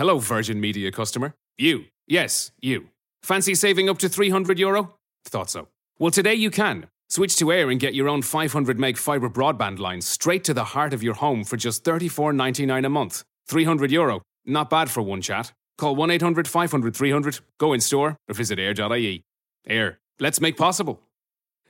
Hello, 0.00 0.18
Virgin 0.18 0.58
Media 0.58 0.90
customer. 0.90 1.34
You. 1.58 1.84
Yes, 2.06 2.52
you. 2.62 2.88
Fancy 3.22 3.54
saving 3.54 3.90
up 3.90 3.98
to 3.98 4.08
300 4.08 4.58
euro? 4.58 4.94
Thought 5.26 5.50
so. 5.50 5.68
Well, 5.98 6.10
today 6.10 6.32
you 6.32 6.50
can. 6.50 6.86
Switch 7.10 7.36
to 7.36 7.52
Air 7.52 7.68
and 7.68 7.78
get 7.78 7.92
your 7.92 8.08
own 8.08 8.22
500 8.22 8.78
meg 8.78 8.96
fibre 8.96 9.28
broadband 9.28 9.78
line 9.78 10.00
straight 10.00 10.42
to 10.44 10.54
the 10.54 10.64
heart 10.72 10.94
of 10.94 11.02
your 11.02 11.12
home 11.12 11.44
for 11.44 11.58
just 11.58 11.84
34.99 11.84 12.86
a 12.86 12.88
month. 12.88 13.24
300 13.48 13.92
euro. 13.92 14.22
Not 14.46 14.70
bad 14.70 14.88
for 14.88 15.02
one 15.02 15.20
chat. 15.20 15.52
Call 15.76 15.94
1 15.94 16.10
800 16.12 16.48
500 16.48 16.96
300, 16.96 17.40
go 17.58 17.74
in 17.74 17.82
store, 17.82 18.16
or 18.26 18.34
visit 18.34 18.58
air.ie. 18.58 19.22
Air. 19.66 19.98
Let's 20.18 20.40
make 20.40 20.56
possible. 20.56 21.02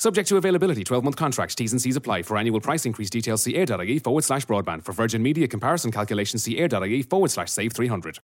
Subject 0.00 0.28
to 0.28 0.36
availability, 0.36 0.84
12 0.84 1.02
month 1.02 1.16
contracts, 1.16 1.56
T's 1.56 1.72
and 1.72 1.82
C's 1.82 1.96
apply. 1.96 2.22
For 2.22 2.36
annual 2.36 2.60
price 2.60 2.86
increase 2.86 3.10
details, 3.10 3.42
see 3.42 3.56
air.ie 3.56 3.98
forward 3.98 4.22
slash 4.22 4.46
broadband. 4.46 4.84
For 4.84 4.92
Virgin 4.92 5.22
Media 5.22 5.48
comparison 5.48 5.90
calculations, 5.90 6.44
see 6.44 6.56
air.ie 6.56 7.02
forward 7.02 7.32
slash 7.32 7.50
save 7.50 7.72
300. 7.72 8.20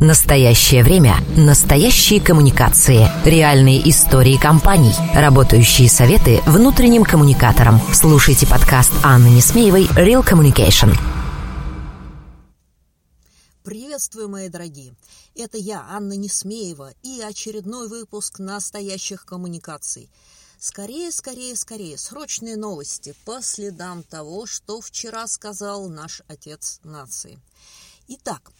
Настоящее 0.00 0.82
время. 0.82 1.14
Настоящие 1.36 2.20
коммуникации. 2.20 3.06
Реальные 3.24 3.88
истории 3.88 4.36
компаний. 4.36 4.92
Работающие 5.14 5.88
советы 5.88 6.42
внутренним 6.46 7.04
коммуникаторам. 7.04 7.80
Слушайте 7.94 8.46
подкаст 8.46 8.92
Анны 9.02 9.28
Несмеевой 9.28 9.86
«Real 9.96 10.22
Communication». 10.22 11.15
Приветствую, 13.66 14.28
мои 14.28 14.48
дорогие! 14.48 14.94
Это 15.34 15.58
я, 15.58 15.84
Анна 15.88 16.12
Несмеева, 16.12 16.94
и 17.02 17.20
очередной 17.20 17.88
выпуск 17.88 18.38
настоящих 18.38 19.24
коммуникаций. 19.26 20.08
Скорее, 20.60 21.10
скорее, 21.10 21.56
скорее, 21.56 21.98
срочные 21.98 22.56
новости 22.56 23.12
по 23.24 23.42
следам 23.42 24.04
того, 24.04 24.46
что 24.46 24.80
вчера 24.80 25.26
сказал 25.26 25.88
наш 25.88 26.22
отец 26.28 26.78
нации. 26.84 27.40
Итак, 28.06 28.52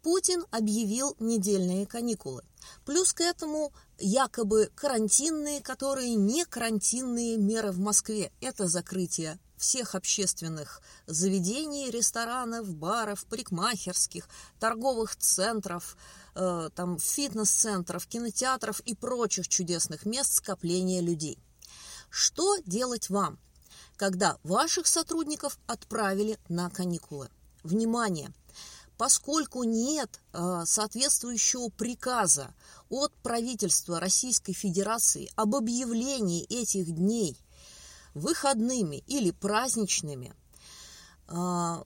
Путин 0.00 0.44
объявил 0.52 1.16
недельные 1.18 1.84
каникулы. 1.84 2.44
Плюс 2.84 3.12
к 3.12 3.20
этому 3.20 3.72
якобы 3.98 4.70
карантинные, 4.76 5.60
которые 5.60 6.14
не 6.14 6.44
карантинные 6.44 7.36
меры 7.36 7.72
в 7.72 7.80
Москве. 7.80 8.30
Это 8.40 8.68
закрытие 8.68 9.40
всех 9.62 9.94
общественных 9.94 10.82
заведений, 11.06 11.90
ресторанов, 11.90 12.74
баров, 12.74 13.24
парикмахерских, 13.26 14.28
торговых 14.58 15.16
центров, 15.16 15.96
э, 16.34 16.68
там, 16.74 16.98
фитнес-центров, 16.98 18.06
кинотеатров 18.06 18.80
и 18.80 18.94
прочих 18.94 19.48
чудесных 19.48 20.04
мест 20.04 20.34
скопления 20.34 21.00
людей. 21.00 21.38
Что 22.10 22.58
делать 22.66 23.08
вам, 23.08 23.38
когда 23.96 24.36
ваших 24.42 24.86
сотрудников 24.88 25.58
отправили 25.66 26.38
на 26.48 26.68
каникулы? 26.68 27.30
Внимание! 27.62 28.32
Поскольку 28.98 29.62
нет 29.62 30.20
э, 30.32 30.62
соответствующего 30.66 31.68
приказа 31.70 32.52
от 32.88 33.12
правительства 33.22 34.00
Российской 34.00 34.52
Федерации 34.52 35.30
об 35.36 35.54
объявлении 35.54 36.44
этих 36.44 36.92
дней 36.92 37.38
выходными 38.14 38.96
или 39.06 39.30
праздничными, 39.30 40.34
э, 41.28 41.82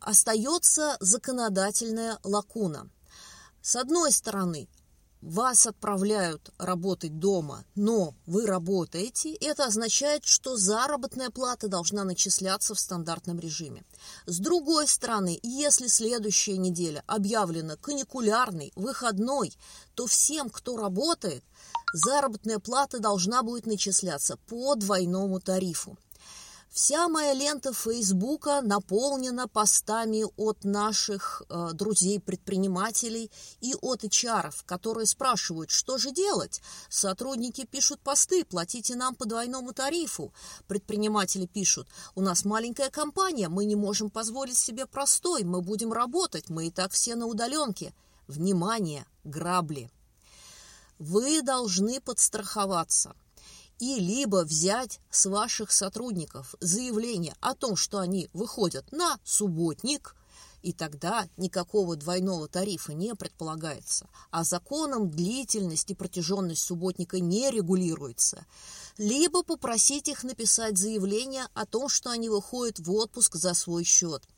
остается 0.00 0.96
законодательная 1.00 2.18
лакуна. 2.22 2.88
С 3.62 3.76
одной 3.76 4.12
стороны, 4.12 4.68
вас 5.20 5.66
отправляют 5.66 6.50
работать 6.58 7.18
дома, 7.18 7.64
но 7.74 8.14
вы 8.26 8.46
работаете, 8.46 9.34
это 9.34 9.66
означает, 9.66 10.24
что 10.24 10.56
заработная 10.56 11.30
плата 11.30 11.68
должна 11.68 12.04
начисляться 12.04 12.74
в 12.74 12.80
стандартном 12.80 13.38
режиме. 13.38 13.84
С 14.26 14.38
другой 14.38 14.86
стороны, 14.86 15.38
если 15.42 15.88
следующая 15.88 16.56
неделя 16.56 17.02
объявлена 17.06 17.76
каникулярной, 17.76 18.72
выходной, 18.76 19.52
то 19.94 20.06
всем, 20.06 20.50
кто 20.50 20.76
работает, 20.76 21.42
заработная 21.92 22.58
плата 22.58 23.00
должна 23.00 23.42
будет 23.42 23.66
начисляться 23.66 24.36
по 24.46 24.74
двойному 24.74 25.40
тарифу. 25.40 25.96
Вся 26.80 27.08
моя 27.08 27.34
лента 27.34 27.72
Фейсбука 27.72 28.60
наполнена 28.62 29.48
постами 29.48 30.24
от 30.36 30.62
наших 30.62 31.42
э, 31.48 31.70
друзей-предпринимателей 31.72 33.32
и 33.60 33.74
от 33.82 34.04
HR, 34.04 34.54
которые 34.64 35.06
спрашивают, 35.06 35.72
что 35.72 35.98
же 35.98 36.12
делать. 36.12 36.62
Сотрудники 36.88 37.66
пишут 37.66 37.98
посты, 37.98 38.44
платите 38.44 38.94
нам 38.94 39.16
по 39.16 39.26
двойному 39.26 39.72
тарифу. 39.72 40.32
Предприниматели 40.68 41.46
пишут, 41.46 41.88
у 42.14 42.20
нас 42.20 42.44
маленькая 42.44 42.90
компания, 42.90 43.48
мы 43.48 43.64
не 43.64 43.74
можем 43.74 44.08
позволить 44.08 44.56
себе 44.56 44.86
простой, 44.86 45.42
мы 45.42 45.62
будем 45.62 45.92
работать, 45.92 46.48
мы 46.48 46.68
и 46.68 46.70
так 46.70 46.92
все 46.92 47.16
на 47.16 47.26
удаленке. 47.26 47.92
Внимание, 48.28 49.04
грабли. 49.24 49.90
Вы 51.00 51.42
должны 51.42 52.00
подстраховаться– 52.00 53.16
и 53.78 54.00
либо 54.00 54.44
взять 54.44 55.00
с 55.10 55.26
ваших 55.26 55.70
сотрудников 55.72 56.54
заявление 56.60 57.34
о 57.40 57.54
том, 57.54 57.76
что 57.76 57.98
они 57.98 58.28
выходят 58.32 58.90
на 58.92 59.18
субботник, 59.24 60.14
и 60.62 60.72
тогда 60.72 61.28
никакого 61.36 61.94
двойного 61.94 62.48
тарифа 62.48 62.92
не 62.92 63.14
предполагается, 63.14 64.08
а 64.30 64.42
законом 64.42 65.10
длительность 65.10 65.90
и 65.90 65.94
протяженность 65.94 66.62
субботника 66.62 67.20
не 67.20 67.50
регулируется. 67.50 68.44
Либо 68.96 69.44
попросить 69.44 70.08
их 70.08 70.24
написать 70.24 70.76
заявление 70.76 71.46
о 71.54 71.64
том, 71.64 71.88
что 71.88 72.10
они 72.10 72.28
выходят 72.28 72.80
в 72.80 72.90
отпуск 72.92 73.36
за 73.36 73.54
свой 73.54 73.84
счет– 73.84 74.22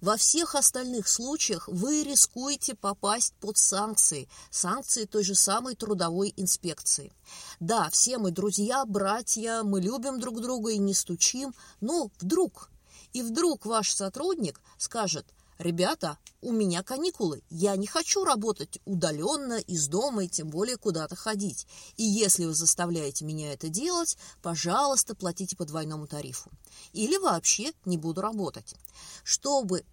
во 0.00 0.16
всех 0.16 0.54
остальных 0.54 1.08
случаях 1.08 1.68
вы 1.68 2.02
рискуете 2.04 2.74
попасть 2.74 3.34
под 3.40 3.58
санкции, 3.58 4.28
санкции 4.50 5.04
той 5.04 5.24
же 5.24 5.34
самой 5.34 5.74
трудовой 5.74 6.32
инспекции. 6.36 7.12
Да, 7.60 7.90
все 7.90 8.18
мы 8.18 8.30
друзья, 8.30 8.84
братья, 8.84 9.62
мы 9.62 9.80
любим 9.80 10.18
друг 10.20 10.40
друга 10.40 10.70
и 10.70 10.78
не 10.78 10.94
стучим, 10.94 11.54
но 11.80 12.10
вдруг, 12.20 12.70
и 13.12 13.22
вдруг 13.22 13.66
ваш 13.66 13.92
сотрудник 13.92 14.60
скажет– 14.78 15.26
ребята, 15.60 16.18
у 16.40 16.52
меня 16.52 16.82
каникулы, 16.82 17.42
я 17.50 17.76
не 17.76 17.86
хочу 17.86 18.24
работать 18.24 18.80
удаленно 18.84 19.58
из 19.58 19.88
дома 19.88 20.24
и 20.24 20.28
тем 20.28 20.48
более 20.48 20.76
куда-то 20.76 21.14
ходить. 21.14 21.66
И 21.96 22.02
если 22.02 22.46
вы 22.46 22.54
заставляете 22.54 23.24
меня 23.24 23.52
это 23.52 23.68
делать, 23.68 24.16
пожалуйста, 24.42 25.14
платите 25.14 25.56
по 25.56 25.64
двойному 25.64 26.06
тарифу. 26.06 26.50
Или 26.92 27.16
вообще 27.18 27.72
не 27.84 27.98
буду 27.98 28.22
работать. 28.22 28.74
Чтобы 29.22 29.84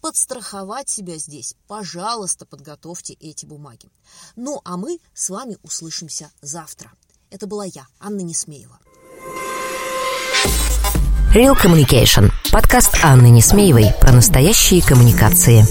подстраховать 0.00 0.88
себя 0.88 1.18
здесь, 1.18 1.54
пожалуйста, 1.66 2.46
подготовьте 2.46 3.14
эти 3.14 3.46
бумаги. 3.46 3.90
Ну, 4.36 4.60
а 4.64 4.76
мы 4.76 5.00
с 5.14 5.30
вами 5.30 5.58
услышимся 5.62 6.30
завтра. 6.40 6.92
Это 7.30 7.46
была 7.46 7.64
я, 7.64 7.86
Анна 8.00 8.20
Несмеева. 8.20 8.78
Real 11.38 11.56
Communication. 11.56 12.32
Подкаст 12.50 12.98
Анны 13.04 13.28
Несмеевой 13.30 13.92
про 14.00 14.10
настоящие 14.10 14.82
коммуникации. 14.82 15.64